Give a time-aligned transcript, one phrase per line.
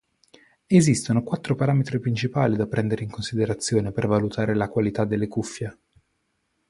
[0.65, 5.77] Esistono quattro parametri principali da prendere in considerazione per valutare la qualità delle cuffie.